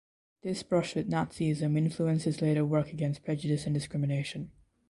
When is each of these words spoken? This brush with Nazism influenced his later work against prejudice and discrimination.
This 0.41 0.63
brush 0.63 0.95
with 0.95 1.11
Nazism 1.11 1.77
influenced 1.77 2.25
his 2.25 2.41
later 2.41 2.65
work 2.65 2.87
against 2.91 3.23
prejudice 3.23 3.65
and 3.67 3.73
discrimination. 3.75 4.49